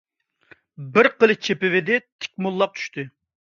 بىر 0.95 1.09
قىلىچ 1.19 1.45
چېپىۋىدى، 1.49 2.01
تىك 2.07 2.35
موللاق 2.47 2.77
چۈشتى. 2.83 3.09